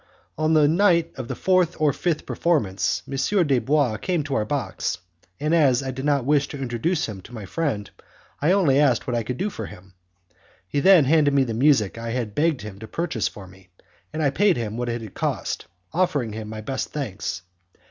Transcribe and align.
On 0.35 0.55
the 0.55 0.67
night 0.67 1.11
of 1.15 1.27
the 1.27 1.35
fourth 1.35 1.79
or 1.79 1.93
fifth 1.93 2.25
performance 2.25 3.03
M. 3.07 3.45
Dubois 3.45 3.97
came 3.97 4.23
to 4.23 4.33
our 4.33 4.45
box, 4.45 4.97
and 5.39 5.53
as 5.53 5.83
I 5.83 5.91
did 5.91 6.05
not 6.05 6.25
wish 6.25 6.47
to 6.47 6.57
introduce 6.59 7.05
him 7.05 7.21
to 7.21 7.31
my 7.35 7.45
friend, 7.45 7.87
I 8.41 8.51
only 8.51 8.79
asked 8.79 9.05
what 9.05 9.15
I 9.15 9.21
could 9.21 9.37
do 9.37 9.51
for 9.51 9.67
him. 9.67 9.93
He 10.67 10.79
then 10.79 11.05
handed 11.05 11.35
me 11.35 11.43
the 11.43 11.53
music 11.53 11.99
I 11.99 12.09
had 12.13 12.33
begged 12.33 12.61
him 12.63 12.79
to 12.79 12.87
purchase 12.87 13.27
for 13.27 13.45
me, 13.45 13.69
and 14.11 14.23
I 14.23 14.31
paid 14.31 14.57
him 14.57 14.75
what 14.75 14.89
it 14.89 15.03
had 15.03 15.13
cost, 15.13 15.67
offering 15.93 16.33
him 16.33 16.49
my 16.49 16.61
best 16.61 16.89
thanks. 16.91 17.43